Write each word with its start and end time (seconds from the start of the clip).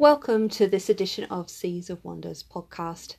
Welcome 0.00 0.48
to 0.50 0.68
this 0.68 0.88
edition 0.88 1.24
of 1.24 1.50
Seeds 1.50 1.90
of 1.90 2.04
Wonders 2.04 2.44
podcast. 2.44 3.16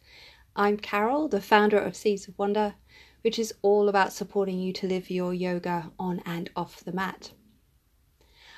I'm 0.55 0.78
Carol, 0.78 1.28
the 1.28 1.42
founder 1.42 1.78
of 1.78 1.94
Seeds 1.94 2.29
of 2.29 2.40
Wonder, 2.40 2.75
which 3.21 3.38
is 3.38 3.54
all 3.62 3.89
about 3.89 4.13
supporting 4.13 4.59
you 4.59 4.71
to 4.71 4.88
live 4.88 5.10
your 5.10 5.34
yoga 5.34 5.92
on 6.00 6.21
and 6.26 6.50
off 6.55 6.86
the 6.86 6.94
mat. 6.94 7.34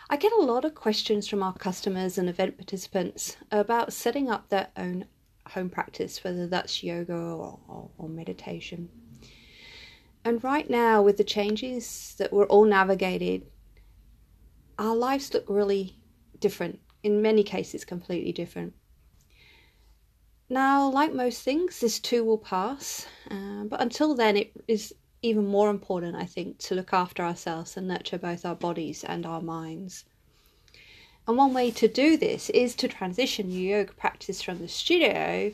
I 0.07 0.17
get 0.17 0.33
a 0.33 0.35
lot 0.35 0.65
of 0.65 0.75
questions 0.75 1.27
from 1.27 1.41
our 1.41 1.55
customers 1.55 2.19
and 2.19 2.29
event 2.29 2.57
participants 2.57 3.37
about 3.49 3.91
setting 3.91 4.29
up 4.29 4.49
their 4.49 4.67
own 4.77 5.05
home 5.47 5.71
practice, 5.71 6.23
whether 6.23 6.45
that's 6.45 6.83
yoga 6.83 7.15
or, 7.15 7.57
or, 7.67 7.89
or 7.97 8.07
meditation. 8.07 8.89
And 10.23 10.43
right 10.43 10.69
now, 10.69 11.01
with 11.01 11.17
the 11.17 11.23
changes 11.23 12.13
that 12.19 12.31
we're 12.31 12.45
all 12.45 12.65
navigating, 12.65 13.47
our 14.77 14.95
lives 14.95 15.33
look 15.33 15.45
really 15.49 15.97
different 16.39 16.81
in 17.03 17.21
many 17.21 17.43
cases 17.43 17.85
completely 17.85 18.31
different. 18.31 18.73
Now, 20.49 20.89
like 20.89 21.13
most 21.13 21.43
things, 21.43 21.79
this 21.79 21.99
too 21.99 22.23
will 22.23 22.37
pass, 22.37 23.07
uh, 23.29 23.63
but 23.63 23.81
until 23.81 24.15
then, 24.15 24.35
it 24.35 24.51
is 24.67 24.93
even 25.21 25.45
more 25.45 25.69
important, 25.69 26.15
I 26.15 26.25
think, 26.25 26.57
to 26.59 26.75
look 26.75 26.93
after 26.93 27.23
ourselves 27.23 27.77
and 27.77 27.87
nurture 27.87 28.17
both 28.17 28.45
our 28.45 28.55
bodies 28.55 29.03
and 29.03 29.25
our 29.25 29.41
minds. 29.41 30.03
And 31.27 31.37
one 31.37 31.53
way 31.53 31.71
to 31.71 31.87
do 31.87 32.17
this 32.17 32.49
is 32.49 32.75
to 32.75 32.87
transition 32.87 33.51
your 33.51 33.79
yoga 33.79 33.93
practice 33.93 34.41
from 34.41 34.59
the 34.59 34.67
studio 34.67 35.53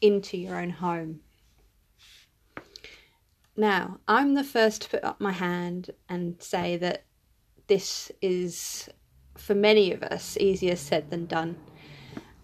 into 0.00 0.36
your 0.36 0.58
own 0.58 0.70
home. 0.70 1.20
Now, 3.56 4.00
I'm 4.06 4.34
the 4.34 4.44
first 4.44 4.82
to 4.82 4.90
put 4.90 5.04
up 5.04 5.20
my 5.20 5.32
hand 5.32 5.90
and 6.08 6.42
say 6.42 6.76
that 6.76 7.04
this 7.68 8.12
is 8.20 8.88
for 9.38 9.54
many 9.54 9.92
of 9.92 10.02
us, 10.02 10.36
easier 10.38 10.76
said 10.76 11.10
than 11.10 11.26
done. 11.26 11.56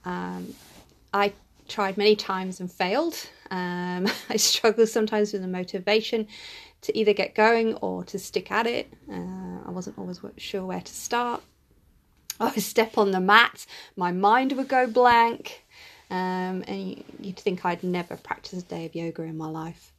Um, 0.04 0.54
I 1.12 1.32
tried 1.68 1.96
many 1.96 2.16
times 2.16 2.60
and 2.60 2.70
failed. 2.70 3.16
Um, 3.50 4.08
I 4.28 4.36
struggled 4.36 4.88
sometimes 4.88 5.32
with 5.32 5.42
the 5.42 5.48
motivation 5.48 6.26
to 6.82 6.98
either 6.98 7.12
get 7.12 7.34
going 7.34 7.74
or 7.76 8.04
to 8.04 8.18
stick 8.18 8.50
at 8.50 8.66
it. 8.66 8.92
Uh, 9.10 9.60
I 9.64 9.70
wasn't 9.70 9.98
always 9.98 10.20
sure 10.36 10.64
where 10.64 10.80
to 10.80 10.92
start. 10.92 11.42
I 12.40 12.46
would 12.46 12.62
step 12.62 12.98
on 12.98 13.12
the 13.12 13.20
mat, 13.20 13.66
my 13.96 14.10
mind 14.10 14.52
would 14.52 14.66
go 14.66 14.86
blank, 14.86 15.64
um, 16.10 16.64
and 16.66 17.04
you'd 17.20 17.38
think 17.38 17.64
I'd 17.64 17.84
never 17.84 18.16
practiced 18.16 18.66
a 18.66 18.68
day 18.68 18.86
of 18.86 18.94
yoga 18.96 19.22
in 19.22 19.36
my 19.36 19.48
life. 19.48 19.92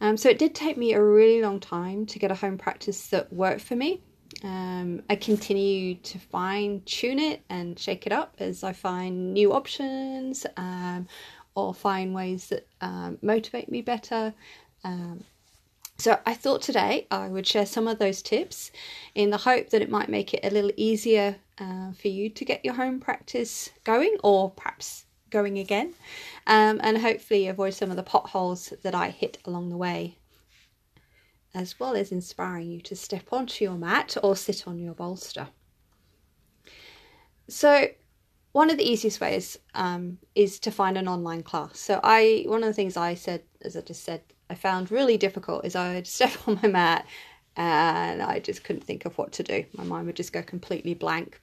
Um, 0.00 0.16
so 0.18 0.28
it 0.28 0.38
did 0.38 0.54
take 0.54 0.76
me 0.76 0.92
a 0.92 1.02
really 1.02 1.40
long 1.40 1.60
time 1.60 2.04
to 2.06 2.18
get 2.18 2.30
a 2.30 2.34
home 2.34 2.58
practice 2.58 3.08
that 3.08 3.32
worked 3.32 3.62
for 3.62 3.74
me. 3.74 4.02
Um, 4.44 5.02
I 5.08 5.16
continue 5.16 5.94
to 5.94 6.18
fine 6.18 6.82
tune 6.84 7.18
it 7.18 7.42
and 7.48 7.78
shake 7.78 8.06
it 8.06 8.12
up 8.12 8.34
as 8.38 8.62
I 8.62 8.72
find 8.72 9.32
new 9.32 9.52
options 9.52 10.46
um, 10.56 11.08
or 11.54 11.72
find 11.72 12.14
ways 12.14 12.48
that 12.48 12.66
um, 12.80 13.18
motivate 13.22 13.70
me 13.70 13.82
better. 13.82 14.34
Um, 14.84 15.24
so 15.98 16.18
I 16.26 16.34
thought 16.34 16.60
today 16.60 17.06
I 17.10 17.28
would 17.28 17.46
share 17.46 17.64
some 17.64 17.88
of 17.88 17.98
those 17.98 18.20
tips 18.20 18.70
in 19.14 19.30
the 19.30 19.38
hope 19.38 19.70
that 19.70 19.80
it 19.80 19.90
might 19.90 20.10
make 20.10 20.34
it 20.34 20.44
a 20.44 20.50
little 20.50 20.72
easier 20.76 21.36
uh, 21.58 21.92
for 21.92 22.08
you 22.08 22.28
to 22.28 22.44
get 22.44 22.64
your 22.64 22.74
home 22.74 23.00
practice 23.00 23.70
going 23.84 24.16
or 24.22 24.50
perhaps 24.50 25.06
going 25.30 25.58
again 25.58 25.94
um, 26.46 26.80
and 26.84 26.98
hopefully 26.98 27.48
avoid 27.48 27.72
some 27.72 27.90
of 27.90 27.96
the 27.96 28.02
potholes 28.02 28.72
that 28.82 28.94
I 28.94 29.08
hit 29.08 29.38
along 29.46 29.70
the 29.70 29.76
way 29.76 30.18
as 31.56 31.80
well 31.80 31.96
as 31.96 32.12
inspiring 32.12 32.70
you 32.70 32.80
to 32.82 32.94
step 32.94 33.32
onto 33.32 33.64
your 33.64 33.78
mat 33.78 34.14
or 34.22 34.36
sit 34.36 34.68
on 34.68 34.78
your 34.78 34.92
bolster. 34.92 35.48
So, 37.48 37.88
one 38.52 38.68
of 38.70 38.76
the 38.76 38.84
easiest 38.84 39.20
ways 39.20 39.58
um, 39.74 40.18
is 40.34 40.58
to 40.60 40.70
find 40.70 40.98
an 40.98 41.08
online 41.08 41.42
class. 41.42 41.78
So, 41.78 41.98
I 42.04 42.44
one 42.46 42.62
of 42.62 42.66
the 42.66 42.74
things 42.74 42.96
I 42.96 43.14
said, 43.14 43.42
as 43.62 43.74
I 43.74 43.80
just 43.80 44.04
said, 44.04 44.20
I 44.50 44.54
found 44.54 44.90
really 44.90 45.16
difficult 45.16 45.64
is 45.64 45.74
I 45.74 45.94
would 45.94 46.06
step 46.18 46.32
on 46.46 46.60
my 46.62 46.68
mat 46.68 47.06
and 47.56 48.22
I 48.22 48.38
just 48.38 48.62
couldn't 48.62 48.84
think 48.84 49.06
of 49.06 49.16
what 49.16 49.32
to 49.32 49.42
do. 49.42 49.64
My 49.72 49.84
mind 49.84 50.06
would 50.06 50.16
just 50.16 50.34
go 50.34 50.42
completely 50.42 50.92
blank. 50.92 51.40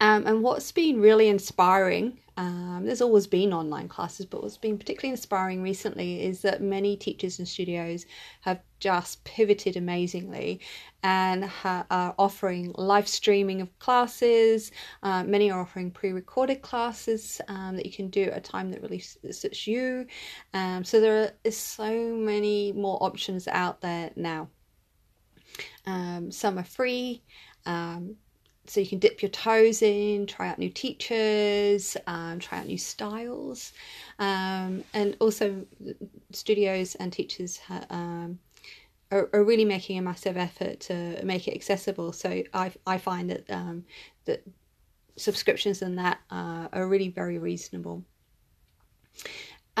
Um, 0.00 0.26
and 0.26 0.42
what's 0.42 0.72
been 0.72 1.00
really 1.00 1.28
inspiring 1.28 2.18
um, 2.40 2.84
there's 2.86 3.02
always 3.02 3.26
been 3.26 3.52
online 3.52 3.86
classes, 3.86 4.24
but 4.24 4.42
what's 4.42 4.56
been 4.56 4.78
particularly 4.78 5.10
inspiring 5.10 5.62
recently 5.62 6.22
is 6.22 6.40
that 6.40 6.62
many 6.62 6.96
teachers 6.96 7.38
and 7.38 7.46
studios 7.46 8.06
have 8.40 8.62
just 8.78 9.22
pivoted 9.24 9.76
amazingly 9.76 10.60
and 11.02 11.44
ha- 11.44 11.84
are 11.90 12.14
offering 12.18 12.72
live 12.78 13.06
streaming 13.06 13.60
of 13.60 13.78
classes. 13.78 14.72
Uh, 15.02 15.22
many 15.22 15.50
are 15.50 15.60
offering 15.60 15.90
pre 15.90 16.12
recorded 16.12 16.62
classes 16.62 17.42
um, 17.48 17.76
that 17.76 17.84
you 17.84 17.92
can 17.92 18.08
do 18.08 18.22
at 18.22 18.38
a 18.38 18.40
time 18.40 18.70
that 18.70 18.80
really 18.80 19.00
suits 19.00 19.66
you. 19.66 20.06
Um, 20.54 20.82
so 20.82 20.98
there 20.98 21.34
are 21.44 21.50
so 21.50 22.16
many 22.16 22.72
more 22.72 22.96
options 23.02 23.48
out 23.48 23.82
there 23.82 24.12
now. 24.16 24.48
Um, 25.84 26.30
some 26.30 26.58
are 26.58 26.64
free. 26.64 27.22
Um, 27.66 28.16
so 28.70 28.78
you 28.78 28.86
can 28.86 29.00
dip 29.00 29.20
your 29.20 29.30
toes 29.30 29.82
in, 29.82 30.26
try 30.26 30.48
out 30.48 30.58
new 30.58 30.70
teachers, 30.70 31.96
um, 32.06 32.38
try 32.38 32.58
out 32.58 32.66
new 32.66 32.78
styles, 32.78 33.72
um, 34.20 34.84
and 34.94 35.16
also 35.18 35.66
studios 36.30 36.94
and 36.94 37.12
teachers 37.12 37.58
ha- 37.58 37.84
um, 37.90 38.38
are, 39.10 39.28
are, 39.32 39.42
really 39.42 39.64
making 39.64 39.98
a 39.98 40.02
massive 40.02 40.36
effort 40.36 40.78
to 40.78 41.20
make 41.24 41.48
it 41.48 41.54
accessible. 41.54 42.12
So 42.12 42.44
I 42.54 42.70
I 42.86 42.98
find 42.98 43.28
that 43.30 43.50
um, 43.50 43.84
that 44.26 44.46
subscriptions 45.16 45.82
and 45.82 45.98
that 45.98 46.20
uh, 46.30 46.68
are 46.72 46.86
really 46.86 47.08
very 47.08 47.38
reasonable. 47.38 48.04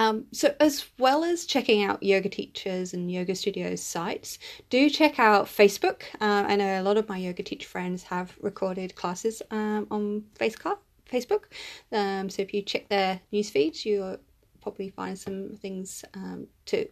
Um, 0.00 0.24
so, 0.32 0.54
as 0.60 0.86
well 0.98 1.24
as 1.24 1.44
checking 1.44 1.82
out 1.82 2.02
yoga 2.02 2.30
teachers 2.30 2.94
and 2.94 3.12
yoga 3.12 3.34
studios 3.34 3.82
sites, 3.82 4.38
do 4.70 4.88
check 4.88 5.18
out 5.18 5.44
Facebook. 5.44 6.04
Uh, 6.22 6.46
I 6.48 6.56
know 6.56 6.80
a 6.80 6.82
lot 6.82 6.96
of 6.96 7.06
my 7.06 7.18
yoga 7.18 7.42
teacher 7.42 7.68
friends 7.68 8.02
have 8.04 8.34
recorded 8.40 8.94
classes 8.94 9.42
um, 9.50 9.86
on 9.90 10.24
Facebook. 10.38 11.42
Um, 11.92 12.30
so, 12.30 12.40
if 12.40 12.54
you 12.54 12.62
check 12.62 12.88
their 12.88 13.20
news 13.30 13.50
feeds, 13.50 13.84
you'll 13.84 14.16
probably 14.62 14.88
find 14.88 15.18
some 15.18 15.50
things 15.60 16.02
um, 16.14 16.46
to 16.64 16.88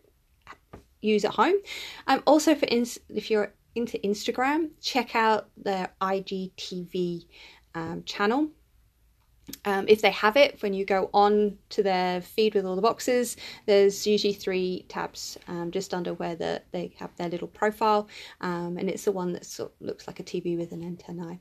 use 1.01 1.25
at 1.25 1.33
home. 1.33 1.57
Um, 2.09 2.23
also, 2.27 2.55
for 2.55 2.67
if 2.69 3.31
you're 3.31 3.55
into 3.75 3.99
Instagram, 4.01 4.69
check 4.83 5.17
out 5.17 5.49
their 5.57 5.89
IGTV 6.03 7.25
um, 7.75 8.03
channel. 8.05 8.49
Um, 9.65 9.87
if 9.89 10.01
they 10.01 10.11
have 10.11 10.37
it, 10.37 10.63
when 10.63 10.75
you 10.75 10.85
go 10.85 11.11
on 11.13 11.59
to 11.71 11.83
their 11.83 12.21
feed 12.21 12.55
with 12.55 12.65
all 12.65 12.77
the 12.77 12.83
boxes, 12.83 13.37
there's 13.67 14.07
usually 14.07 14.33
three 14.33 14.85
tabs 14.89 15.39
um, 15.49 15.71
just 15.71 15.95
under 15.95 16.15
where 16.15 16.35
the, 16.35 16.63
they 16.73 16.93
have 16.99 17.15
their 17.17 17.29
little 17.29 17.49
profile, 17.49 18.09
um, 18.41 18.77
and 18.79 18.89
it's 18.89 19.05
the 19.05 19.13
one 19.13 19.33
that 19.33 19.45
sort 19.45 19.73
of 19.73 19.87
looks 19.87 20.07
like 20.07 20.21
a 20.21 20.23
TV 20.23 20.57
with 20.57 20.73
an 20.73 20.83
antenna. 20.83 21.39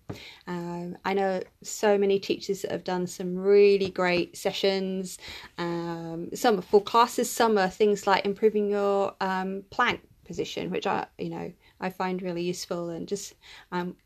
Um, 0.47 0.97
I 1.05 1.13
know 1.13 1.41
so 1.63 1.97
many 1.97 2.19
teachers 2.19 2.61
that 2.61 2.71
have 2.71 2.83
done 2.83 3.07
some 3.07 3.35
really 3.35 3.89
great 3.89 4.37
sessions. 4.37 5.17
Um, 5.57 6.29
some 6.33 6.59
are 6.59 6.61
full 6.61 6.81
classes, 6.81 7.29
some 7.29 7.57
are 7.57 7.69
things 7.69 8.07
like 8.07 8.25
improving 8.25 8.69
your 8.69 9.15
um, 9.21 9.63
plank 9.69 10.01
position, 10.25 10.69
which 10.69 10.85
I, 10.85 11.07
you 11.17 11.29
know, 11.29 11.51
I 11.79 11.89
find 11.89 12.21
really 12.21 12.43
useful 12.43 12.89
and 12.89 13.07
just 13.07 13.35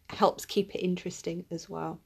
helps 0.10 0.46
keep 0.46 0.76
it 0.76 0.80
interesting 0.80 1.46
as 1.52 1.70
well. 1.70 2.00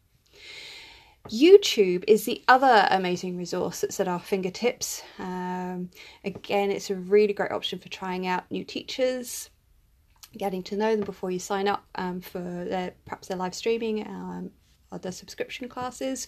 YouTube 1.29 2.03
is 2.07 2.25
the 2.25 2.43
other 2.47 2.87
amazing 2.91 3.37
resource 3.37 3.81
that's 3.81 3.99
at 3.99 4.07
our 4.07 4.19
fingertips. 4.19 5.01
Um, 5.17 5.89
again, 6.23 6.71
it's 6.71 6.89
a 6.89 6.95
really 6.95 7.33
great 7.33 7.51
option 7.51 7.79
for 7.79 7.89
trying 7.89 8.27
out 8.27 8.49
new 8.51 8.63
teachers, 8.63 9.49
getting 10.37 10.63
to 10.63 10.77
know 10.77 10.95
them 10.95 11.05
before 11.05 11.31
you 11.31 11.39
sign 11.39 11.67
up 11.67 11.85
um, 11.95 12.21
for 12.21 12.39
their, 12.39 12.93
perhaps 13.05 13.27
their 13.27 13.37
live 13.37 13.55
streaming 13.55 14.05
um, 14.07 14.51
other 14.91 15.11
subscription 15.11 15.67
classes. 15.67 16.27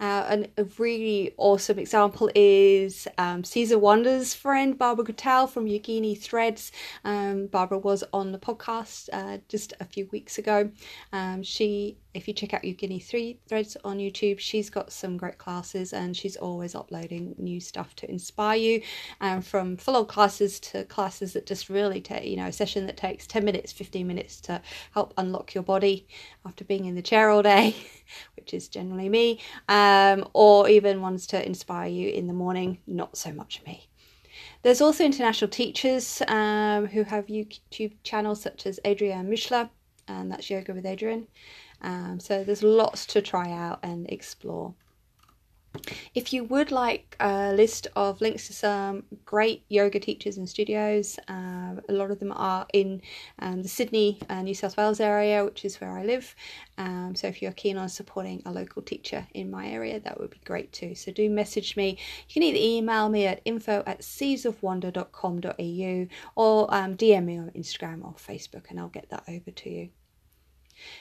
Uh, 0.00 0.24
and 0.28 0.48
a 0.56 0.64
really 0.78 1.34
awesome 1.36 1.78
example 1.78 2.30
is 2.34 3.06
um, 3.18 3.44
Seeds 3.44 3.70
of 3.70 3.80
Wonder's 3.80 4.34
friend 4.34 4.78
Barbara 4.78 5.04
Guttel 5.04 5.48
from 5.48 5.66
Yogini 5.66 6.18
Threads. 6.18 6.72
Um, 7.04 7.46
Barbara 7.46 7.78
was 7.78 8.02
on 8.12 8.32
the 8.32 8.38
podcast 8.38 9.08
uh, 9.12 9.38
just 9.48 9.74
a 9.80 9.84
few 9.84 10.08
weeks 10.12 10.38
ago. 10.38 10.70
Um, 11.12 11.42
she 11.42 11.98
if 12.16 12.26
you 12.26 12.34
check 12.34 12.54
out 12.54 12.62
Yogini 12.62 13.02
Three 13.02 13.38
Threads 13.46 13.76
on 13.84 13.98
YouTube, 13.98 14.38
she's 14.38 14.70
got 14.70 14.90
some 14.90 15.16
great 15.16 15.36
classes 15.36 15.92
and 15.92 16.16
she's 16.16 16.36
always 16.36 16.74
uploading 16.74 17.34
new 17.38 17.60
stuff 17.60 17.94
to 17.96 18.10
inspire 18.10 18.56
you. 18.56 18.82
Um, 19.20 19.42
from 19.42 19.76
full 19.76 19.96
on 19.96 20.06
classes 20.06 20.58
to 20.60 20.84
classes 20.84 21.34
that 21.34 21.46
just 21.46 21.68
really 21.68 22.00
take, 22.00 22.24
you 22.24 22.36
know, 22.36 22.46
a 22.46 22.52
session 22.52 22.86
that 22.86 22.96
takes 22.96 23.26
10 23.26 23.44
minutes, 23.44 23.70
15 23.72 24.06
minutes 24.06 24.40
to 24.42 24.62
help 24.92 25.12
unlock 25.18 25.54
your 25.54 25.62
body 25.62 26.06
after 26.46 26.64
being 26.64 26.86
in 26.86 26.94
the 26.94 27.02
chair 27.02 27.28
all 27.28 27.42
day, 27.42 27.76
which 28.36 28.54
is 28.54 28.68
generally 28.68 29.08
me, 29.08 29.38
um, 29.68 30.26
or 30.32 30.68
even 30.68 31.02
ones 31.02 31.26
to 31.28 31.46
inspire 31.46 31.88
you 31.88 32.08
in 32.08 32.26
the 32.26 32.32
morning, 32.32 32.78
not 32.86 33.16
so 33.16 33.30
much 33.32 33.62
me. 33.66 33.88
There's 34.62 34.80
also 34.80 35.04
international 35.04 35.50
teachers 35.50 36.22
um, 36.28 36.86
who 36.86 37.02
have 37.04 37.26
YouTube 37.26 37.92
channels 38.02 38.40
such 38.40 38.66
as 38.66 38.80
Adriene 38.84 39.28
Mishler, 39.28 39.68
and 40.08 40.30
that's 40.30 40.50
Yoga 40.50 40.72
with 40.72 40.84
Adriene. 40.84 41.26
Um, 41.82 42.20
so 42.20 42.44
there's 42.44 42.62
lots 42.62 43.06
to 43.06 43.22
try 43.22 43.52
out 43.52 43.80
and 43.82 44.08
explore. 44.10 44.74
If 46.14 46.32
you 46.32 46.44
would 46.44 46.70
like 46.70 47.16
a 47.20 47.52
list 47.52 47.88
of 47.96 48.20
links 48.20 48.46
to 48.46 48.52
some 48.52 49.02
great 49.24 49.64
yoga 49.68 49.98
teachers 50.00 50.36
and 50.36 50.48
studios, 50.48 51.18
uh, 51.28 51.76
a 51.88 51.92
lot 51.92 52.10
of 52.10 52.18
them 52.18 52.32
are 52.32 52.66
in 52.72 53.02
um, 53.38 53.62
the 53.62 53.68
Sydney, 53.68 54.18
uh, 54.28 54.42
New 54.42 54.54
South 54.54 54.76
Wales 54.76 54.98
area, 55.00 55.44
which 55.44 55.64
is 55.64 55.80
where 55.80 55.96
I 55.96 56.04
live. 56.04 56.34
Um, 56.78 57.14
so 57.14 57.28
if 57.28 57.40
you're 57.42 57.52
keen 57.52 57.76
on 57.76 57.88
supporting 57.88 58.42
a 58.46 58.52
local 58.52 58.82
teacher 58.82 59.26
in 59.34 59.50
my 59.50 59.68
area, 59.68 60.00
that 60.00 60.18
would 60.20 60.30
be 60.30 60.40
great 60.44 60.72
too. 60.72 60.94
So 60.94 61.12
do 61.12 61.28
message 61.30 61.76
me. 61.76 61.98
You 62.28 62.32
can 62.32 62.42
either 62.42 62.58
email 62.60 63.08
me 63.08 63.26
at 63.26 63.40
info 63.44 63.82
at 63.86 64.00
seedsofwonder.com.au 64.00 66.06
or 66.36 66.74
um, 66.74 66.96
DM 66.96 67.24
me 67.24 67.38
on 67.38 67.50
Instagram 67.50 68.04
or 68.04 68.14
Facebook 68.14 68.70
and 68.70 68.80
I'll 68.80 68.88
get 68.88 69.10
that 69.10 69.24
over 69.28 69.50
to 69.50 69.70
you. 69.70 69.90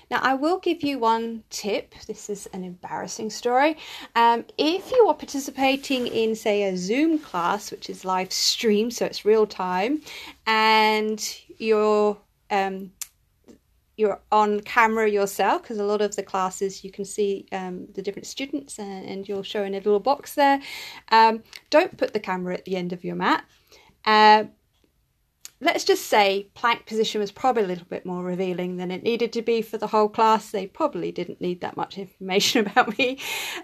Now, 0.10 0.20
I 0.22 0.34
will 0.34 0.60
give 0.60 0.84
you 0.84 1.00
one 1.00 1.44
tip. 1.50 1.96
This 2.08 2.30
is 2.30 2.48
an 2.48 2.64
embarrassing 2.64 3.30
story. 3.30 3.78
Um, 4.16 4.46
if 4.58 4.92
you 4.92 5.08
are 5.08 5.14
participating 5.14 6.08
in, 6.08 6.36
say, 6.36 6.64
a 6.64 6.78
Zoom 6.78 7.20
class, 7.20 7.72
which 7.72 7.90
is 7.90 8.06
live 8.06 8.32
stream, 8.32 8.92
so 8.92 9.06
it's 9.06 9.26
real 9.26 9.48
time, 9.48 10.02
and 10.46 11.22
you're 11.58 12.18
um, 12.52 12.92
you're 13.98 14.20
on 14.32 14.60
camera 14.62 15.10
yourself 15.10 15.62
because 15.62 15.78
a 15.78 15.84
lot 15.84 16.02
of 16.02 16.16
the 16.16 16.24
classes 16.24 16.84
you 16.84 16.92
can 16.92 17.06
see 17.06 17.46
um, 17.52 17.88
the 17.94 18.02
different 18.02 18.28
students 18.28 18.78
and, 18.78 19.06
and, 19.06 19.28
you're 19.30 19.44
showing 19.44 19.74
a 19.74 19.78
little 19.78 20.00
box 20.00 20.36
there. 20.36 20.62
Um, 21.12 21.44
don't 21.70 21.96
put 21.98 22.14
the 22.14 22.20
camera 22.20 22.54
at 22.54 22.66
the 22.66 22.76
end 22.76 22.92
of 22.92 23.06
your 23.06 23.16
mat. 23.16 23.46
Uh, 24.04 24.46
let's 25.62 25.86
just 25.86 26.08
say 26.08 26.48
plank 26.54 26.86
position 26.86 27.22
was 27.22 27.32
probably 27.32 27.64
a 27.64 27.68
little 27.68 27.86
bit 27.86 28.06
more 28.06 28.24
revealing 28.24 28.78
than 28.78 28.92
it 28.92 29.04
needed 29.04 29.32
to 29.34 29.42
be 29.42 29.62
for 29.62 29.78
the 29.78 29.88
whole 29.88 30.10
class. 30.10 30.52
They 30.52 30.68
probably 30.68 31.12
didn't 31.12 31.40
need 31.40 31.62
that 31.62 31.78
much 31.78 31.98
information 31.98 32.68
about 32.68 32.98
me. 32.98 33.20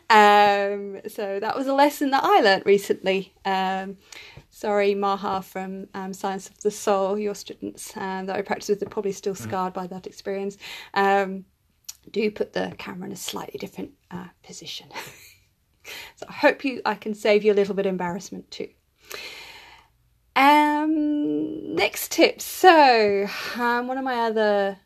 Um, 0.09 1.01
so 1.07 1.39
that 1.39 1.55
was 1.55 1.67
a 1.67 1.73
lesson 1.73 2.11
that 2.11 2.23
I 2.23 2.39
learnt 2.41 2.65
recently. 2.65 3.33
Um, 3.43 3.97
sorry, 4.49 4.95
Maha 4.95 5.41
from 5.41 5.87
um, 5.93 6.13
Science 6.13 6.49
of 6.49 6.61
the 6.61 6.71
Soul, 6.71 7.19
your 7.19 7.35
students 7.35 7.95
um, 7.97 8.25
that 8.27 8.35
I 8.35 8.41
practice 8.41 8.69
with 8.69 8.83
are 8.83 8.89
probably 8.89 9.11
still 9.11 9.35
mm. 9.35 9.41
scarred 9.41 9.73
by 9.73 9.87
that 9.87 10.07
experience. 10.07 10.57
Um, 10.93 11.45
do 12.09 12.31
put 12.31 12.53
the 12.53 12.73
camera 12.77 13.07
in 13.07 13.13
a 13.13 13.17
slightly 13.17 13.59
different 13.59 13.91
uh, 14.09 14.27
position. 14.43 14.87
so 16.15 16.25
I 16.27 16.33
hope 16.33 16.63
you 16.63 16.81
I 16.85 16.95
can 16.95 17.13
save 17.13 17.43
you 17.43 17.51
a 17.51 17.53
little 17.53 17.75
bit 17.75 17.85
of 17.85 17.91
embarrassment 17.91 18.49
too. 18.49 18.69
Um, 20.35 21.75
next 21.75 22.11
tip. 22.11 22.41
So, 22.41 23.27
um, 23.57 23.87
one 23.87 23.97
of 23.97 24.03
my 24.03 24.21
other 24.21 24.77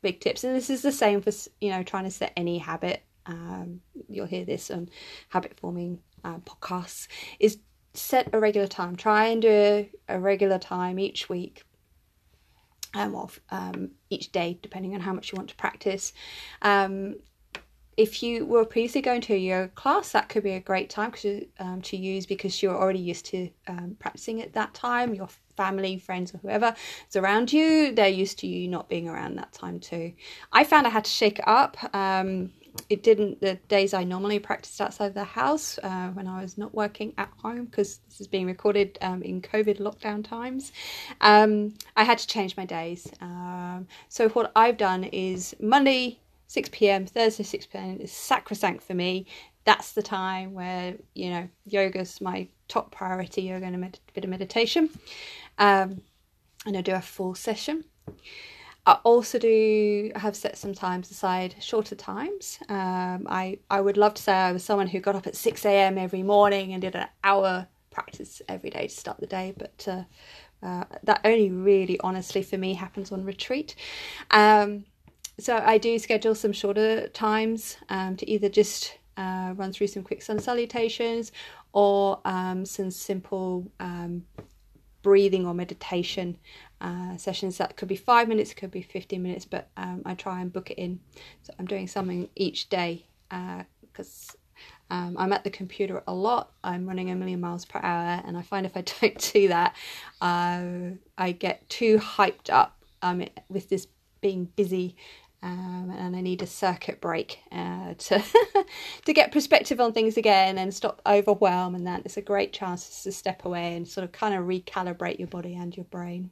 big 0.00 0.20
tips, 0.20 0.44
and 0.44 0.56
this 0.56 0.70
is 0.70 0.82
the 0.82 0.92
same 0.92 1.20
for 1.20 1.32
you 1.60 1.70
know 1.70 1.82
trying 1.82 2.04
to 2.04 2.10
set 2.10 2.32
any 2.36 2.58
habit. 2.58 3.02
Um, 3.26 3.80
you'll 4.08 4.26
hear 4.26 4.44
this 4.44 4.70
on 4.70 4.88
habit 5.28 5.58
forming 5.60 6.00
uh, 6.24 6.38
podcasts. 6.38 7.08
Is 7.38 7.58
set 7.94 8.30
a 8.32 8.40
regular 8.40 8.66
time. 8.66 8.96
Try 8.96 9.26
and 9.26 9.42
do 9.42 9.86
a, 10.08 10.18
regular 10.18 10.58
time 10.58 10.98
each 10.98 11.28
week. 11.28 11.64
Um, 12.94 13.14
of 13.14 13.40
um, 13.48 13.92
each 14.10 14.32
day, 14.32 14.58
depending 14.60 14.94
on 14.94 15.00
how 15.00 15.14
much 15.14 15.32
you 15.32 15.36
want 15.36 15.48
to 15.48 15.56
practice. 15.56 16.12
Um, 16.60 17.16
if 17.96 18.22
you 18.22 18.46
were 18.46 18.64
previously 18.64 19.02
going 19.02 19.20
to 19.22 19.34
a 19.34 19.38
yoga 19.38 19.68
class, 19.68 20.12
that 20.12 20.28
could 20.28 20.42
be 20.42 20.52
a 20.52 20.60
great 20.60 20.88
time 20.88 21.12
um, 21.58 21.82
to 21.82 21.96
use 21.96 22.26
because 22.26 22.62
you're 22.62 22.76
already 22.76 22.98
used 22.98 23.26
to 23.26 23.50
um, 23.68 23.96
practicing 23.98 24.40
at 24.40 24.54
that 24.54 24.72
time. 24.72 25.14
Your 25.14 25.28
family, 25.56 25.98
friends, 25.98 26.34
or 26.34 26.38
whoever 26.38 26.74
is 27.08 27.16
around 27.16 27.52
you, 27.52 27.92
they're 27.92 28.08
used 28.08 28.38
to 28.38 28.46
you 28.46 28.68
not 28.68 28.88
being 28.88 29.08
around 29.08 29.36
that 29.36 29.52
time 29.52 29.78
too. 29.78 30.12
I 30.52 30.64
found 30.64 30.86
I 30.86 30.90
had 30.90 31.04
to 31.04 31.10
shake 31.10 31.38
it 31.38 31.46
up. 31.46 31.76
Um, 31.94 32.52
it 32.88 33.02
didn't 33.02 33.40
the 33.42 33.56
days 33.68 33.92
I 33.92 34.04
normally 34.04 34.38
practiced 34.38 34.80
outside 34.80 35.12
the 35.12 35.24
house 35.24 35.78
uh, 35.82 36.08
when 36.08 36.26
I 36.26 36.40
was 36.40 36.56
not 36.56 36.74
working 36.74 37.12
at 37.18 37.28
home 37.36 37.66
because 37.66 37.98
this 38.08 38.22
is 38.22 38.26
being 38.26 38.46
recorded 38.46 38.96
um, 39.02 39.22
in 39.22 39.42
COVID 39.42 39.78
lockdown 39.78 40.26
times. 40.26 40.72
Um, 41.20 41.74
I 41.96 42.04
had 42.04 42.16
to 42.18 42.26
change 42.26 42.56
my 42.56 42.64
days. 42.64 43.12
Um, 43.20 43.86
so 44.08 44.30
what 44.30 44.52
I've 44.56 44.78
done 44.78 45.04
is 45.04 45.54
Monday 45.60 46.21
6 46.52 46.68
p.m. 46.70 47.06
Thursday 47.06 47.42
6 47.42 47.66
p.m. 47.66 47.98
is 47.98 48.12
sacrosanct 48.12 48.82
for 48.84 48.92
me. 48.92 49.26
That's 49.64 49.92
the 49.92 50.02
time 50.02 50.52
where 50.52 50.96
you 51.14 51.30
know 51.30 51.48
yoga's 51.64 52.20
my 52.20 52.48
top 52.68 52.90
priority. 52.92 53.42
Yoga 53.42 53.64
and 53.64 53.74
a 53.74 53.78
med- 53.78 54.00
bit 54.12 54.24
of 54.24 54.30
meditation, 54.30 54.90
um, 55.58 56.02
and 56.66 56.76
I 56.76 56.82
do 56.82 56.92
a 56.92 57.00
full 57.00 57.34
session. 57.34 57.84
I 58.84 58.98
also 59.04 59.38
do 59.38 60.10
have 60.16 60.34
set 60.34 60.58
some 60.58 60.74
times 60.74 61.10
aside, 61.10 61.54
shorter 61.60 61.94
times. 61.94 62.58
Um, 62.68 63.26
I 63.30 63.58
I 63.70 63.80
would 63.80 63.96
love 63.96 64.14
to 64.14 64.22
say 64.22 64.32
I 64.32 64.52
was 64.52 64.62
someone 64.62 64.88
who 64.88 65.00
got 65.00 65.16
up 65.16 65.26
at 65.26 65.36
six 65.36 65.64
a.m. 65.64 65.96
every 65.96 66.22
morning 66.22 66.72
and 66.72 66.82
did 66.82 66.96
an 66.96 67.08
hour 67.24 67.66
practice 67.90 68.42
every 68.48 68.70
day 68.70 68.88
to 68.88 68.94
start 68.94 69.20
the 69.20 69.26
day, 69.26 69.54
but 69.56 69.86
uh, 69.88 70.02
uh, 70.66 70.84
that 71.04 71.20
only 71.24 71.50
really, 71.50 71.98
honestly, 72.00 72.42
for 72.42 72.58
me, 72.58 72.74
happens 72.74 73.10
on 73.10 73.24
retreat. 73.24 73.74
Um, 74.30 74.84
so 75.38 75.56
I 75.56 75.78
do 75.78 75.98
schedule 75.98 76.34
some 76.34 76.52
shorter 76.52 77.08
times 77.08 77.76
um, 77.88 78.16
to 78.16 78.28
either 78.28 78.48
just 78.48 78.98
uh, 79.16 79.54
run 79.56 79.72
through 79.72 79.88
some 79.88 80.02
quick 80.02 80.22
sun 80.22 80.38
salutations 80.38 81.32
or 81.72 82.20
um, 82.24 82.64
some 82.64 82.90
simple 82.90 83.70
um, 83.80 84.24
breathing 85.02 85.46
or 85.46 85.54
meditation 85.54 86.38
uh, 86.80 87.16
sessions. 87.16 87.58
That 87.58 87.76
could 87.76 87.88
be 87.88 87.96
five 87.96 88.28
minutes, 88.28 88.54
could 88.54 88.70
be 88.70 88.82
15 88.82 89.22
minutes, 89.22 89.44
but 89.44 89.68
um, 89.76 90.02
I 90.04 90.14
try 90.14 90.40
and 90.40 90.52
book 90.52 90.70
it 90.70 90.78
in. 90.78 91.00
So 91.42 91.52
I'm 91.58 91.66
doing 91.66 91.86
something 91.86 92.28
each 92.36 92.68
day 92.68 93.06
because 93.28 94.36
uh, 94.90 94.94
um, 94.94 95.16
I'm 95.18 95.32
at 95.32 95.44
the 95.44 95.50
computer 95.50 96.02
a 96.06 96.12
lot. 96.12 96.52
I'm 96.62 96.86
running 96.86 97.10
a 97.10 97.14
million 97.14 97.40
miles 97.40 97.64
per 97.64 97.80
hour, 97.82 98.22
and 98.26 98.36
I 98.36 98.42
find 98.42 98.66
if 98.66 98.76
I 98.76 98.80
don't 99.00 99.32
do 99.32 99.48
that, 99.48 99.74
uh, 100.20 100.96
I 101.16 101.32
get 101.32 101.68
too 101.68 101.98
hyped 101.98 102.50
up 102.50 102.82
um, 103.00 103.24
with 103.48 103.68
this 103.68 103.86
being 104.22 104.46
busy 104.56 104.96
um, 105.44 105.92
and 105.96 106.14
I 106.14 106.20
need 106.20 106.40
a 106.42 106.46
circuit 106.46 107.00
break 107.00 107.40
uh, 107.50 107.94
to 107.94 108.22
to 109.04 109.12
get 109.12 109.32
perspective 109.32 109.80
on 109.80 109.92
things 109.92 110.16
again 110.16 110.56
and 110.56 110.72
stop 110.72 111.02
overwhelm. 111.04 111.74
And 111.74 111.86
that 111.86 112.02
it's 112.04 112.16
a 112.16 112.22
great 112.22 112.52
chance 112.52 113.02
to 113.02 113.10
step 113.10 113.44
away 113.44 113.74
and 113.74 113.86
sort 113.86 114.04
of 114.04 114.12
kind 114.12 114.34
of 114.34 114.44
recalibrate 114.44 115.18
your 115.18 115.28
body 115.28 115.54
and 115.54 115.76
your 115.76 115.84
brain. 115.86 116.30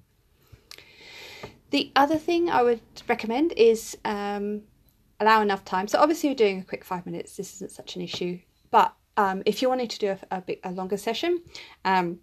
The 1.70 1.90
other 1.96 2.18
thing 2.18 2.50
I 2.50 2.62
would 2.62 2.80
recommend 3.08 3.52
is 3.52 3.96
um, 4.04 4.62
allow 5.18 5.42
enough 5.42 5.64
time. 5.64 5.88
So 5.88 5.98
obviously, 5.98 6.28
you're 6.28 6.36
doing 6.36 6.60
a 6.60 6.64
quick 6.64 6.84
five 6.84 7.04
minutes. 7.04 7.36
This 7.36 7.54
isn't 7.54 7.72
such 7.72 7.96
an 7.96 8.02
issue, 8.02 8.38
but 8.70 8.94
um, 9.16 9.42
if 9.44 9.60
you're 9.60 9.70
wanting 9.70 9.88
to 9.88 9.98
do 9.98 10.10
a, 10.10 10.36
a, 10.36 10.40
bit, 10.40 10.60
a 10.62 10.70
longer 10.70 10.96
session, 10.96 11.42
um, 11.84 12.20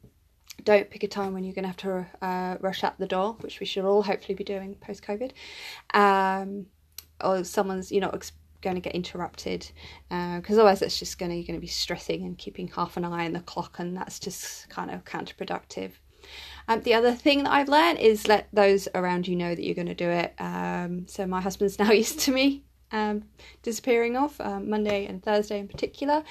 don't 0.67 0.89
pick 0.89 1.03
a 1.03 1.07
time 1.07 1.33
when 1.33 1.45
you're 1.45 1.53
going 1.53 1.63
to 1.63 1.69
have 1.69 1.77
to 1.77 2.05
uh, 2.21 2.57
rush 2.59 2.83
out 2.83 2.99
the 2.99 3.07
door, 3.07 3.37
which 3.39 3.61
we 3.61 3.65
should 3.65 3.85
all 3.85 4.03
hopefully 4.03 4.35
be 4.35 4.43
doing 4.43 4.75
post 4.75 5.01
COVID. 5.01 5.31
Um, 5.93 6.65
or 7.23 7.43
someone's 7.43 7.91
you 7.91 8.01
know 8.01 8.11
going 8.61 8.75
to 8.75 8.81
get 8.81 8.93
interrupted 8.93 9.71
because 10.09 10.57
uh, 10.57 10.61
otherwise 10.61 10.81
it's 10.81 10.99
just 10.99 11.17
going 11.17 11.29
to 11.31 11.35
you're 11.35 11.45
going 11.45 11.57
to 11.57 11.61
be 11.61 11.67
stressing 11.67 12.23
and 12.23 12.37
keeping 12.37 12.67
half 12.67 12.97
an 12.97 13.05
eye 13.05 13.25
on 13.25 13.33
the 13.33 13.39
clock 13.39 13.79
and 13.79 13.95
that's 13.95 14.19
just 14.19 14.67
kind 14.69 14.91
of 14.91 15.05
counterproductive 15.05 15.91
um, 16.67 16.81
the 16.81 16.93
other 16.93 17.13
thing 17.13 17.43
that 17.43 17.53
I've 17.53 17.69
learned 17.69 17.99
is 17.99 18.27
let 18.27 18.47
those 18.51 18.87
around 18.93 19.27
you 19.27 19.35
know 19.35 19.55
that 19.55 19.63
you're 19.63 19.75
going 19.75 19.87
to 19.87 19.95
do 19.95 20.09
it. 20.09 20.33
Um, 20.37 21.07
so 21.07 21.25
my 21.25 21.39
husband's 21.39 21.79
now 21.83 21.91
used 21.91 22.19
to 22.21 22.31
me 22.31 22.63
um, 22.91 23.23
disappearing 23.63 24.17
off 24.17 24.39
um, 24.41 24.69
Monday 24.69 25.05
and 25.05 25.23
Thursday 25.23 25.59
in 25.59 25.67
particular. 25.67 26.23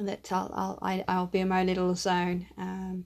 That 0.00 0.30
I'll 0.30 0.50
I'll 0.54 0.78
I, 0.80 1.04
i 1.08 1.18
will 1.18 1.26
be 1.26 1.40
in 1.40 1.48
my 1.48 1.64
little 1.64 1.94
zone. 1.94 2.46
Um, 2.56 3.04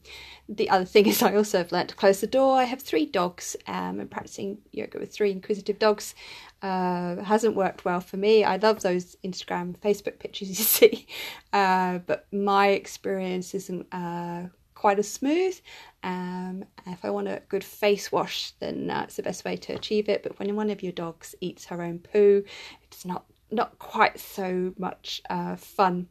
the 0.48 0.68
other 0.70 0.84
thing 0.84 1.06
is 1.12 1.22
I 1.22 1.34
also 1.34 1.58
have 1.58 1.72
learnt 1.72 1.90
to 1.90 1.94
close 1.94 2.20
the 2.20 2.26
door. 2.26 2.58
I 2.58 2.64
have 2.64 2.82
three 2.82 3.06
dogs. 3.06 3.56
Um, 3.66 4.00
and 4.00 4.10
practicing 4.10 4.58
yoga 4.72 4.98
with 4.98 5.12
three 5.12 5.30
inquisitive 5.30 5.78
dogs 5.78 6.14
uh, 6.62 7.16
hasn't 7.22 7.56
worked 7.56 7.84
well 7.84 8.00
for 8.00 8.16
me. 8.16 8.44
I 8.44 8.56
love 8.56 8.82
those 8.82 9.16
Instagram, 9.24 9.76
Facebook 9.78 10.18
pictures 10.18 10.48
you 10.50 10.54
see, 10.54 11.06
uh, 11.52 11.98
but 11.98 12.26
my 12.32 12.68
experience 12.68 13.54
isn't 13.54 13.86
uh, 13.92 14.48
quite 14.74 14.98
as 14.98 15.10
smooth. 15.10 15.58
Um, 16.02 16.64
if 16.86 17.04
I 17.04 17.10
want 17.10 17.28
a 17.28 17.42
good 17.48 17.64
face 17.64 18.10
wash, 18.10 18.52
then 18.58 18.90
uh, 18.90 19.02
it's 19.04 19.16
the 19.16 19.22
best 19.22 19.44
way 19.44 19.56
to 19.56 19.74
achieve 19.74 20.08
it. 20.08 20.22
But 20.22 20.38
when 20.38 20.54
one 20.56 20.70
of 20.70 20.82
your 20.82 20.92
dogs 20.92 21.34
eats 21.40 21.66
her 21.66 21.82
own 21.82 22.00
poo, 22.00 22.44
it's 22.82 23.04
not 23.04 23.24
not 23.50 23.78
quite 23.78 24.18
so 24.18 24.72
much 24.78 25.20
uh, 25.28 25.56
fun 25.56 26.08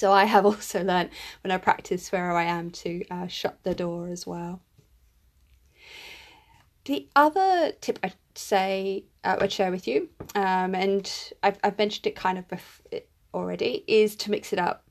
so 0.00 0.12
I 0.12 0.24
have 0.24 0.46
also 0.50 0.82
learnt 0.82 1.10
when 1.42 1.50
I 1.50 1.58
practice 1.58 2.10
where 2.10 2.34
I 2.34 2.44
am 2.44 2.70
to 2.70 3.04
uh, 3.10 3.26
shut 3.26 3.58
the 3.62 3.74
door 3.74 4.08
as 4.08 4.26
well. 4.26 4.62
The 6.86 7.06
other 7.14 7.72
tip 7.82 7.98
I'd 8.02 8.14
say 8.34 9.04
uh, 9.22 9.36
I'd 9.38 9.52
share 9.52 9.70
with 9.70 9.86
you, 9.86 10.08
um, 10.34 10.74
and 10.74 11.12
I've, 11.42 11.58
I've 11.62 11.76
mentioned 11.76 12.06
it 12.06 12.16
kind 12.16 12.38
of 12.38 12.48
bef- 12.48 13.02
already, 13.34 13.84
is 13.86 14.16
to 14.16 14.30
mix 14.30 14.54
it 14.54 14.58
up, 14.58 14.84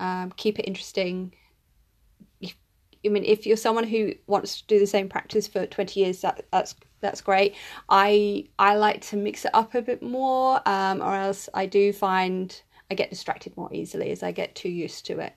um, 0.00 0.32
keep 0.36 0.58
it 0.58 0.62
interesting. 0.62 1.34
If, 2.40 2.56
I 3.04 3.10
mean, 3.10 3.24
if 3.24 3.46
you're 3.46 3.58
someone 3.58 3.84
who 3.84 4.14
wants 4.26 4.62
to 4.62 4.66
do 4.66 4.78
the 4.78 4.86
same 4.86 5.10
practice 5.10 5.46
for 5.46 5.66
twenty 5.66 6.00
years, 6.00 6.22
that 6.22 6.46
that's 6.50 6.74
that's 7.02 7.20
great. 7.20 7.54
I 7.90 8.48
I 8.58 8.76
like 8.76 9.02
to 9.08 9.18
mix 9.18 9.44
it 9.44 9.50
up 9.52 9.74
a 9.74 9.82
bit 9.82 10.02
more, 10.02 10.66
um, 10.66 11.02
or 11.02 11.14
else 11.14 11.50
I 11.52 11.66
do 11.66 11.92
find 11.92 12.58
I 12.90 12.94
get 12.94 13.10
distracted 13.10 13.56
more 13.56 13.72
easily 13.72 14.10
as 14.10 14.22
I 14.22 14.32
get 14.32 14.54
too 14.54 14.68
used 14.68 15.06
to 15.06 15.18
it. 15.20 15.32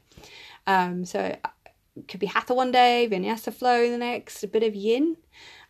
Um, 0.66 1.06
so 1.06 1.20
it 1.98 2.08
could 2.08 2.20
be 2.20 2.28
hatha 2.28 2.54
one 2.54 2.72
day, 2.72 3.08
vinyasa 3.10 3.54
flow 3.54 3.90
the 3.90 3.98
next, 3.98 4.44
a 4.44 4.48
bit 4.48 4.64
of 4.64 4.76
yin 4.76 5.18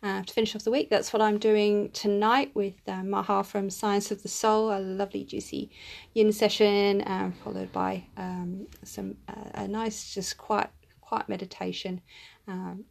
uh, 0.02 0.22
to 0.22 0.32
finish 0.32 0.54
off 0.54 0.64
the 0.64 0.70
week. 0.70 0.90
That's 0.90 1.12
what 1.12 1.22
I'm 1.22 1.38
doing 1.38 1.90
tonight 1.92 2.50
with 2.54 2.74
uh, 2.86 3.02
Maha 3.02 3.44
from 3.44 3.70
Science 3.70 4.10
of 4.10 4.22
the 4.22 4.28
Soul, 4.28 4.76
a 4.76 4.78
lovely 4.78 5.24
juicy 5.24 5.70
yin 6.14 6.32
session, 6.32 7.02
um, 7.06 7.32
followed 7.32 7.72
by 7.72 8.04
um, 8.16 8.66
some 8.84 9.16
uh, 9.28 9.50
a 9.54 9.68
nice 9.68 10.12
just 10.14 10.36
quiet 10.36 10.70
quiet 11.00 11.28
meditation 11.28 12.02
um, 12.46 12.84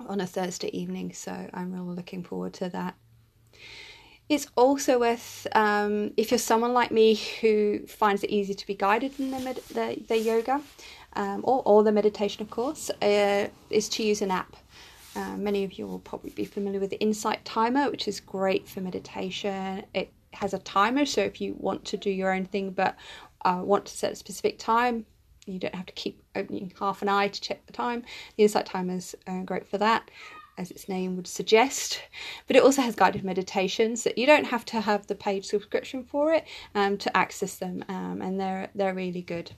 on 0.00 0.20
a 0.20 0.26
Thursday 0.26 0.68
evening. 0.76 1.12
So 1.14 1.48
I'm 1.54 1.72
really 1.72 1.94
looking 1.94 2.22
forward 2.22 2.52
to 2.54 2.68
that. 2.70 2.94
It's 4.28 4.46
also 4.56 5.00
worth, 5.00 5.46
um, 5.54 6.12
if 6.18 6.30
you're 6.30 6.38
someone 6.38 6.74
like 6.74 6.90
me 6.90 7.14
who 7.40 7.86
finds 7.86 8.22
it 8.22 8.28
easy 8.28 8.52
to 8.52 8.66
be 8.66 8.74
guided 8.74 9.18
in 9.18 9.30
the, 9.30 9.40
med- 9.40 10.10
yoga 10.10 10.60
um, 11.14 11.40
or, 11.44 11.62
or 11.64 11.82
the 11.82 11.92
meditation, 11.92 12.42
of 12.42 12.50
course, 12.50 12.90
uh, 13.00 13.48
is 13.70 13.88
to 13.90 14.02
use 14.02 14.20
an 14.20 14.30
app. 14.30 14.54
Uh, 15.16 15.34
many 15.38 15.64
of 15.64 15.72
you 15.72 15.86
will 15.86 15.98
probably 15.98 16.30
be 16.30 16.44
familiar 16.44 16.78
with 16.78 16.90
the 16.90 17.00
Insight 17.00 17.42
Timer, 17.46 17.90
which 17.90 18.06
is 18.06 18.20
great 18.20 18.68
for 18.68 18.82
meditation. 18.82 19.84
It 19.94 20.12
has 20.34 20.52
a 20.52 20.58
timer, 20.58 21.06
so 21.06 21.22
if 21.22 21.40
you 21.40 21.56
want 21.58 21.86
to 21.86 21.96
do 21.96 22.10
your 22.10 22.30
own 22.30 22.44
thing 22.44 22.70
but 22.72 22.96
uh, 23.46 23.62
want 23.64 23.86
to 23.86 23.96
set 23.96 24.12
a 24.12 24.16
specific 24.16 24.58
time, 24.58 25.06
you 25.46 25.58
don't 25.58 25.74
have 25.74 25.86
to 25.86 25.94
keep 25.94 26.22
opening 26.36 26.70
half 26.78 27.00
an 27.00 27.08
eye 27.08 27.28
to 27.28 27.40
check 27.40 27.64
the 27.66 27.72
time. 27.72 28.02
The 28.36 28.42
Insight 28.42 28.66
Timer 28.66 28.96
is 28.96 29.14
uh, 29.26 29.40
great 29.40 29.66
for 29.66 29.78
that 29.78 30.10
as 30.58 30.70
its 30.70 30.88
name 30.88 31.16
would 31.16 31.26
suggest. 31.26 32.02
But 32.46 32.56
it 32.56 32.62
also 32.62 32.82
has 32.82 32.94
guided 32.94 33.24
meditations 33.24 34.04
that 34.04 34.18
you 34.18 34.26
don't 34.26 34.44
have 34.44 34.64
to 34.66 34.80
have 34.80 35.06
the 35.06 35.14
paid 35.14 35.44
subscription 35.44 36.04
for 36.04 36.32
it 36.32 36.44
um, 36.74 36.98
to 36.98 37.16
access 37.16 37.56
them, 37.56 37.84
um, 37.88 38.20
and 38.20 38.38
they're 38.38 38.68
they're 38.74 38.94
really 38.94 39.22
good. 39.22 39.52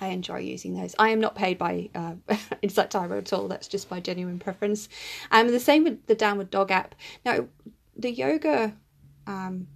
I 0.00 0.08
enjoy 0.08 0.38
using 0.38 0.74
those. 0.74 0.94
I 0.98 1.10
am 1.10 1.20
not 1.20 1.34
paid 1.34 1.58
by 1.58 1.90
uh, 1.94 2.14
Insight 2.62 2.90
Timer 2.90 3.16
at 3.16 3.32
all. 3.32 3.48
That's 3.48 3.66
just 3.66 3.90
my 3.90 4.00
genuine 4.00 4.38
preference. 4.38 4.88
Um, 5.30 5.48
the 5.48 5.58
same 5.58 5.84
with 5.84 6.06
the 6.06 6.14
Downward 6.14 6.50
Dog 6.50 6.70
app. 6.70 6.94
Now, 7.24 7.48
the 7.96 8.12
yoga 8.12 8.76
um, 9.26 9.66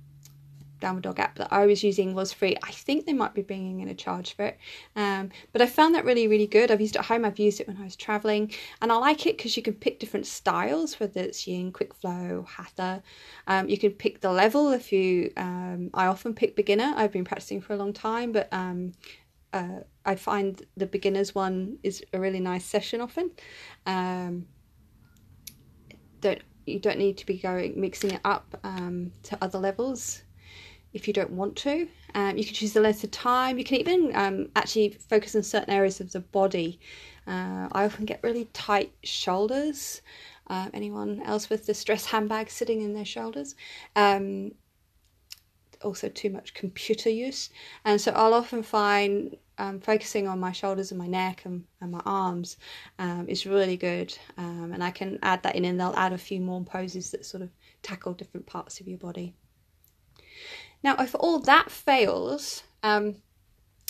Downward 0.83 1.05
Dog 1.05 1.21
app 1.21 1.39
that 1.39 1.53
I 1.53 1.65
was 1.65 1.83
using 1.83 2.12
was 2.12 2.33
free. 2.33 2.57
I 2.62 2.73
think 2.73 3.07
they 3.07 3.12
might 3.12 3.33
be 3.33 3.43
bringing 3.43 3.81
in 3.81 3.89
a 3.89 3.95
charge 3.95 4.35
for 4.35 4.45
it. 4.45 4.59
Um, 4.97 5.31
but 5.53 5.62
I 5.62 5.67
found 5.67 5.95
that 5.95 6.05
really, 6.05 6.29
really 6.29 6.47
good. 6.47 6.71
I've 6.71 6.81
used 6.81 6.97
it 6.97 6.99
at 6.99 7.07
home, 7.07 7.25
I've 7.25 7.39
used 7.39 7.61
it 7.61 7.69
when 7.69 7.79
I 7.79 7.85
was 7.85 7.97
traveling, 7.97 8.53
and 8.83 8.93
I 8.93 8.97
like 8.97 9.27
it 9.27 9.37
because 9.37 9.57
you 9.57 9.62
can 9.62 9.75
pick 9.75 10.01
different 10.01 10.27
styles, 10.27 11.01
whether 11.01 11.21
it's 11.21 11.47
yin, 11.47 11.73
quick 11.73 11.95
flow, 11.95 12.45
hatha. 12.49 13.03
Um, 13.47 13.69
you 13.69 13.79
can 13.79 13.93
pick 13.93 14.21
the 14.21 14.33
level 14.33 14.73
if 14.73 14.93
you, 14.93 15.33
um, 15.37 15.91
I 15.95 16.07
often 16.07 16.35
pick 16.35 16.57
beginner. 16.57 16.93
I've 16.97 17.12
been 17.12 17.25
practicing 17.25 17.61
for 17.61 17.73
a 17.73 17.77
long 17.77 17.93
time, 17.93 18.33
but 18.33 18.49
um, 18.53 18.93
uh, 19.53 19.81
I 20.05 20.17
find 20.17 20.61
the 20.77 20.87
beginners 20.87 21.35
one 21.35 21.79
is 21.83 22.03
a 22.12 22.19
really 22.19 22.41
nice 22.41 22.65
session 22.65 23.01
often. 23.01 23.31
Um, 23.87 24.47
don't 26.21 26.41
you 26.67 26.79
don't 26.79 26.99
need 26.99 27.19
to 27.19 27.27
be 27.27 27.39
going 27.39 27.81
mixing 27.81 28.12
it 28.12 28.21
up 28.25 28.59
um, 28.62 29.11
to 29.25 29.37
other 29.43 29.59
levels 29.59 30.23
if 30.93 31.07
you 31.07 31.15
don't 31.15 31.31
want 31.31 31.57
to. 31.57 31.89
Um, 32.15 32.37
you 32.37 32.45
can 32.45 32.55
choose 32.55 32.73
the 32.73 32.81
length 32.81 33.05
of 33.05 33.11
time. 33.11 33.59
You 33.59 33.65
can 33.65 33.79
even 33.79 34.13
um, 34.15 34.49
actually 34.55 34.91
focus 34.91 35.35
on 35.35 35.43
certain 35.43 35.71
areas 35.71 36.01
of 36.01 36.13
the 36.13 36.21
body. 36.21 36.81
Uh, 37.27 37.69
I 37.73 37.85
often 37.85 38.05
get 38.05 38.23
really 38.23 38.47
tight 38.53 38.93
shoulders. 39.03 40.03
Uh, 40.49 40.69
anyone 40.75 41.23
else 41.23 41.49
with 41.49 41.67
the 41.67 41.75
stress 41.75 42.05
handbag 42.07 42.51
sitting 42.51 42.83
in 42.83 42.95
their 42.95 43.05
shoulders? 43.05 43.55
Um, 43.97 44.53
also, 45.83 46.09
too 46.09 46.31
much 46.31 46.55
computer 46.55 47.11
use. 47.11 47.51
And 47.85 48.01
so 48.01 48.13
I'll 48.13 48.35
often 48.35 48.63
find 48.63 49.37
um, 49.59 49.81
focusing 49.81 50.29
on 50.29 50.39
my 50.39 50.53
shoulders 50.53 50.93
and 50.93 50.99
my 50.99 51.07
neck 51.07 51.43
and, 51.45 51.65
and 51.81 51.91
my 51.91 52.01
arms 52.05 52.57
um, 52.99 53.27
is 53.29 53.47
really 53.47 53.77
good. 53.77 54.17
Um, 54.37 54.71
and 54.73 54.83
I 54.83 54.91
can 54.91 55.19
add 55.23 55.43
that 55.43 55.57
in, 55.57 55.65
and 55.65 55.81
they'll 55.81 55.95
add 55.97 56.13
a 56.13 56.19
few 56.19 56.41
more 56.41 56.63
poses 56.63 57.11
that 57.11 57.27
sort 57.27 57.43
of 57.43 57.51
tackle 57.83 58.13
different 58.13 58.47
parts 58.47 58.81
of 58.81 58.87
your 58.87 58.99
body. 58.99 59.35
Now, 60.83 60.97
if 60.99 61.15
all 61.19 61.39
that 61.41 61.71
fails, 61.71 62.65
um, 62.83 63.17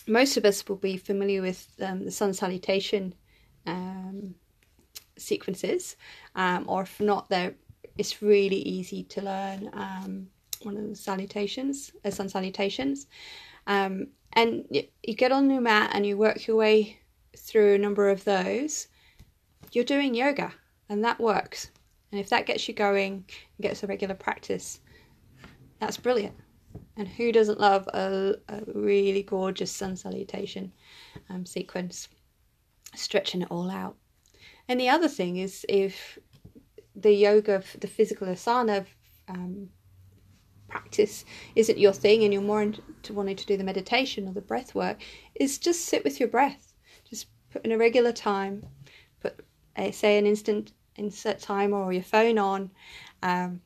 most 0.07 0.37
of 0.37 0.45
us 0.45 0.67
will 0.69 0.77
be 0.77 0.97
familiar 0.97 1.43
with 1.43 1.69
um, 1.81 2.05
the 2.05 2.11
sun 2.11 2.35
salutation 2.35 3.15
um, 3.67 4.35
sequences, 5.17 5.97
um, 6.35 6.65
or 6.69 6.83
if 6.83 7.01
not, 7.01 7.29
they 7.29 7.55
it's 7.99 8.23
really 8.23 8.57
easy 8.57 9.05
to 9.05 9.21
learn 9.21 9.71
um, 9.75 10.27
one 10.63 10.77
of 10.77 10.89
the 10.89 10.97
salutations, 10.97 11.93
uh, 12.05 12.11
sun 12.11 12.29
salutations. 12.29 13.07
Um, 13.67 14.09
and 14.33 14.65
you, 14.71 14.85
you 15.03 15.15
get 15.15 15.33
on 15.33 15.51
your 15.51 15.61
mat 15.61 15.91
and 15.93 16.07
you 16.07 16.17
work 16.17 16.47
your 16.47 16.57
way 16.57 16.99
through 17.37 17.75
a 17.75 17.79
number 17.79 18.09
of 18.09 18.25
those. 18.25 18.89
You're 19.73 19.85
doing 19.85 20.15
yoga, 20.15 20.53
and 20.89 21.05
that 21.05 21.21
works. 21.21 21.71
And 22.11 22.21
if 22.21 22.29
that 22.31 22.47
gets 22.47 22.69
you 22.69 22.75
going 22.75 23.13
and 23.13 23.63
gets 23.63 23.83
a 23.83 23.87
regular 23.87 24.15
practice, 24.15 24.81
that's 25.79 25.97
brilliant. 25.97 26.35
And 26.97 27.09
who 27.09 27.33
doesn't 27.33 27.61
love 27.61 27.89
a, 27.89 28.35
a 28.49 28.63
really 28.75 29.23
gorgeous 29.23 29.71
sun 29.71 29.97
salutation 29.97 30.73
um, 31.31 31.47
sequence? 31.47 32.09
Stretching 32.95 33.43
it 33.43 33.51
all 33.51 33.71
out. 33.71 33.97
And 34.69 34.79
the 34.79 34.89
other 34.89 35.09
thing 35.09 35.39
is 35.39 35.65
if 35.69 36.19
the 36.95 37.13
yoga, 37.13 37.63
the 37.81 37.87
physical 37.87 38.29
asana 38.29 38.87
um, 39.29 39.69
practice 40.69 41.25
isn't 41.55 41.79
your 41.79 41.93
thing 41.93 42.25
and 42.25 42.33
you're 42.33 42.43
more 42.43 42.63
into 42.63 43.13
wanting 43.13 43.37
to 43.37 43.47
do 43.47 43.57
the 43.57 43.65
meditation 43.65 44.29
or 44.29 44.33
the 44.33 44.41
breath 44.41 44.75
work, 44.75 45.01
is 45.35 45.59
just 45.59 45.87
sit 45.87 46.05
with 46.05 46.21
your 46.21 46.29
breath. 46.29 46.75
Just 47.09 47.27
put 47.51 47.65
in 47.65 47.73
a 47.73 47.79
regular 47.79 48.13
time, 48.13 48.65
put 49.21 49.45
a, 49.77 49.91
say 49.91 50.19
an 50.19 50.27
instant 50.27 50.73
Insight 50.97 51.41
Timer 51.41 51.79
or 51.79 51.93
your 51.93 52.03
phone 52.03 52.39
on 52.39 52.71
um, 53.23 53.61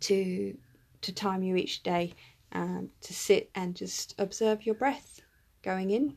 to 0.00 0.56
to 1.02 1.12
time 1.12 1.42
you 1.42 1.56
each 1.56 1.82
day 1.82 2.14
um, 2.52 2.90
to 3.00 3.12
sit 3.12 3.50
and 3.54 3.74
just 3.74 4.14
observe 4.18 4.66
your 4.66 4.74
breath 4.74 5.20
going 5.62 5.90
in 5.90 6.16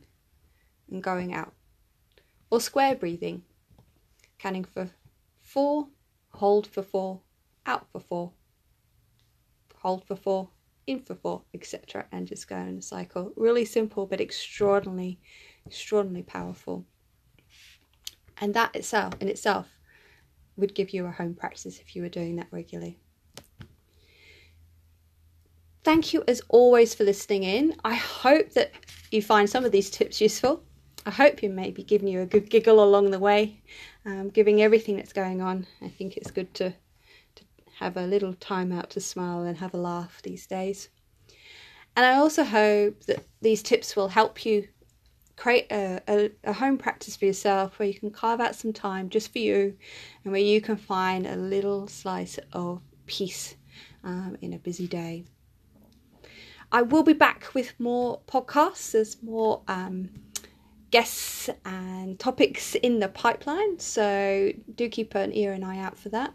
and 0.92 1.04
going 1.04 1.34
out. 1.34 1.54
Or 2.50 2.62
square 2.62 2.96
breathing, 2.96 3.44
counting 4.40 4.64
for 4.64 4.90
four, 5.42 5.88
hold 6.34 6.68
for 6.68 6.84
four, 6.84 7.22
out 7.66 7.88
for 7.92 8.00
four, 8.00 8.32
hold 9.76 10.06
for 10.06 10.16
four, 10.16 10.50
in 10.88 11.00
for 11.00 11.16
four, 11.16 11.42
etc. 11.54 12.06
And 12.12 12.28
just 12.28 12.48
go 12.48 12.58
in 12.58 12.78
a 12.78 12.82
cycle. 12.82 13.34
Really 13.36 13.66
simple, 13.66 14.06
but 14.06 14.22
extraordinarily, 14.22 15.20
extraordinarily 15.66 16.24
powerful. 16.24 16.86
And 18.38 18.54
that 18.54 18.76
itself, 18.76 19.14
in 19.20 19.28
itself, 19.28 19.68
would 20.58 20.76
give 20.76 20.92
you 20.92 21.06
a 21.06 21.12
home 21.12 21.34
practice 21.34 21.80
if 21.80 21.96
you 21.96 22.02
were 22.02 22.10
doing 22.10 22.36
that 22.36 22.48
regularly. 22.52 23.00
Thank 25.86 26.16
you 26.16 26.24
as 26.28 26.42
always 26.50 26.96
for 26.96 27.04
listening 27.04 27.44
in. 27.44 27.76
I 27.86 27.94
hope 27.94 28.54
that 28.54 28.72
you 29.12 29.22
find 29.22 29.48
some 29.48 29.66
of 29.66 29.72
these 29.72 29.92
tips 29.92 30.20
useful. 30.20 30.64
I 31.06 31.12
hope 31.12 31.44
you 31.44 31.50
may 31.52 31.70
be 31.70 31.84
giving 31.84 32.08
you 32.08 32.22
a 32.22 32.26
good 32.26 32.50
giggle 32.50 32.84
along 32.84 33.12
the 33.12 33.20
way, 33.20 33.62
um, 34.04 34.30
giving 34.30 34.64
everything 34.64 34.96
that's 34.96 35.14
going 35.14 35.44
on. 35.44 35.68
I 35.84 35.90
think 35.90 36.18
it's 36.18 36.32
good 36.32 36.52
to, 36.56 36.72
to 37.36 37.44
have 37.76 37.98
a 37.98 38.08
little 38.08 38.34
time 38.34 38.72
out 38.72 38.90
to 38.90 39.00
smile 39.00 39.44
and 39.44 39.56
have 39.60 39.76
a 39.76 39.78
laugh 39.78 40.24
these 40.24 40.48
days. 40.48 40.90
And 41.96 42.04
I 42.04 42.16
also 42.16 42.44
hope 42.44 43.04
that 43.04 43.24
these 43.42 43.62
tips 43.62 43.96
will 43.96 44.08
help 44.08 44.44
you 44.44 44.68
create 45.36 45.72
a, 45.72 46.02
a, 46.08 46.32
a, 46.46 46.54
home 46.54 46.80
practice 46.80 47.16
for 47.16 47.26
yourself 47.26 47.78
where 47.78 47.88
you 47.88 47.94
can 47.94 48.10
carve 48.10 48.42
out 48.42 48.56
some 48.56 48.74
time 48.74 49.08
just 49.10 49.32
for 49.32 49.38
you 49.38 49.78
and 50.24 50.32
where 50.32 50.42
you 50.42 50.62
can 50.62 50.78
find 50.78 51.28
a 51.28 51.36
little 51.36 51.88
slice 51.88 52.40
of 52.54 52.82
peace 53.06 53.56
um, 54.04 54.36
in 54.42 54.54
a 54.54 54.58
busy 54.58 54.88
day. 54.88 55.26
I 56.76 56.82
will 56.82 57.04
be 57.04 57.14
back 57.14 57.54
with 57.54 57.74
more 57.80 58.20
podcasts. 58.28 58.92
There's 58.92 59.24
more 59.24 59.62
um, 59.70 60.10
guests 60.92 61.50
and 61.64 62.20
topics 62.20 62.76
in 62.76 63.00
the 63.00 63.08
pipeline, 63.08 63.80
so 63.80 64.52
do 64.76 64.90
keep 64.90 65.16
an 65.16 65.34
ear 65.34 65.54
and 65.54 65.64
eye 65.64 65.78
out 65.78 65.98
for 65.98 66.10
that. 66.10 66.34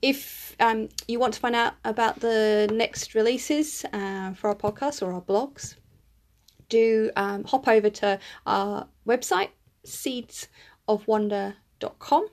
If 0.00 0.54
um, 0.60 0.90
you 1.08 1.18
want 1.18 1.34
to 1.34 1.40
find 1.40 1.56
out 1.56 1.74
about 1.84 2.20
the 2.20 2.70
next 2.72 3.16
releases 3.16 3.84
uh, 3.92 4.32
for 4.34 4.50
our 4.50 4.54
podcast 4.54 5.02
or 5.02 5.12
our 5.12 5.22
blogs, 5.22 5.74
do 6.68 7.10
um, 7.16 7.42
hop 7.42 7.66
over 7.66 7.90
to 7.90 8.20
our 8.46 8.86
website, 9.08 9.48
seedsofwonder.com. 9.84 12.28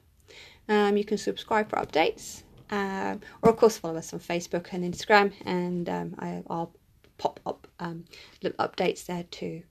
Um, 0.70 0.96
you 0.96 1.06
can 1.06 1.18
subscribe 1.18 1.72
for 1.72 1.78
updates. 1.78 2.44
Um, 2.70 3.22
or, 3.42 3.50
of 3.50 3.58
course, 3.58 3.80
follow 3.80 3.98
us 3.98 4.14
on 4.14 4.20
Facebook 4.20 4.74
and 4.74 4.84
Instagram, 4.84 5.34
and 5.44 5.90
um, 5.90 6.14
I, 6.20 6.44
will 6.48 6.76
pop 7.18 7.40
up 7.46 7.68
um, 7.80 8.06
little 8.42 8.58
updates 8.66 9.06
there 9.06 9.24
too. 9.24 9.64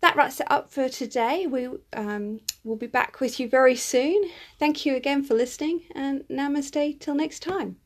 That 0.00 0.14
wraps 0.16 0.40
it 0.40 0.50
up 0.50 0.70
for 0.70 0.88
today. 0.88 1.46
We 1.46 1.68
um, 1.92 2.40
will 2.62 2.76
be 2.76 2.86
back 2.86 3.20
with 3.20 3.40
you 3.40 3.48
very 3.48 3.74
soon. 3.74 4.30
Thank 4.58 4.86
you 4.86 4.94
again 4.94 5.24
for 5.24 5.34
listening, 5.34 5.82
and 5.94 6.22
namaste 6.30 7.00
till 7.00 7.14
next 7.14 7.40
time. 7.40 7.76